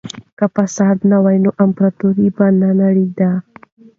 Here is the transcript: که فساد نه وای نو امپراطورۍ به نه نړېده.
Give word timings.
که 0.37 0.45
فساد 0.55 0.97
نه 1.11 1.17
وای 1.23 1.37
نو 1.43 1.51
امپراطورۍ 1.63 2.27
به 2.35 2.45
نه 2.59 2.69
نړېده. 2.81 3.31